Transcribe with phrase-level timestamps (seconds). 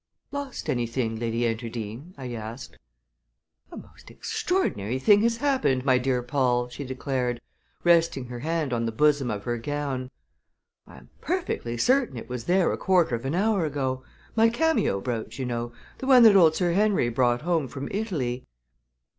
[0.31, 2.79] "Lost anything, Lady Enterdean?" I asked.
[3.71, 7.39] "A most extraordinary thing has happened, my dear Paul!" she declared,
[7.83, 10.09] resting her hand on the bosom of her gown.
[10.87, 14.03] "I am perfectly certain it was there a quarter of an hour ago
[14.35, 18.47] my cameo brooch, you know, the one that old Sir Henry brought home from Italy."